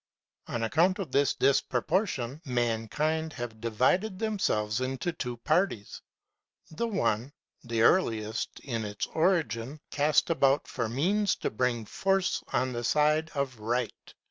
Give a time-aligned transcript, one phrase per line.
[0.47, 6.01] On account of this disproportion, mankind have divided themselves into two parties.
[6.71, 12.73] The one— the earliest in its origin— cast about for means to bring force on
[12.73, 14.15] the side of right.